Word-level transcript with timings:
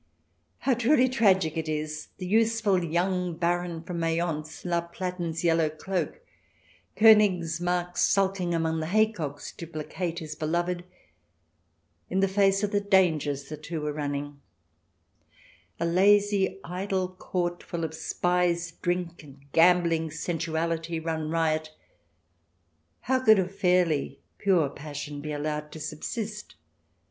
How 0.61 0.73
truly 0.73 1.07
tragic 1.07 1.55
it 1.57 1.69
all 1.69 1.75
is— 1.75 2.07
the 2.17 2.25
useful 2.25 2.83
"young 2.83 3.37
baron 3.37 3.83
from 3.83 3.99
Mayence," 3.99 4.65
La 4.65 4.81
Platen's 4.81 5.43
yellow 5.43 5.69
cloak, 5.69 6.21
KOnigsmarck 6.97 7.95
sulking 7.95 8.55
among 8.55 8.79
the 8.79 8.87
haycocks 8.87 9.51
to 9.51 9.67
placate 9.67 10.15
CH. 10.15 10.25
xvii] 10.31 10.37
QUEENS 10.37 10.37
DISCROWNED 10.39 10.77
231 10.81 10.81
his 10.81 10.81
beloved, 10.81 10.83
in 12.09 12.19
the 12.19 12.27
face 12.27 12.63
of 12.63 12.71
the 12.71 12.81
dangers 12.89 13.43
the 13.43 13.57
two 13.57 13.81
were 13.81 13.93
running 13.93 14.41
1 15.77 15.87
A 15.87 15.91
lazy, 15.93 16.59
idle 16.63 17.07
Court, 17.07 17.61
full 17.61 17.83
of 17.83 17.93
spies, 17.93 18.71
drink, 18.71 19.21
gambling, 19.51 20.09
sensuality 20.09 20.97
run 20.97 21.29
riot— 21.29 21.75
how 23.01 23.19
could 23.19 23.37
a 23.37 23.47
fairly 23.47 24.19
pure 24.39 24.67
passion 24.71 25.21
be 25.21 25.31
allowed 25.31 25.71
to 25.71 25.79
subsist? 25.79 26.55